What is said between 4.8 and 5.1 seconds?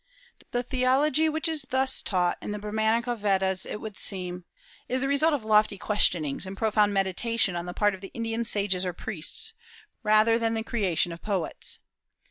is the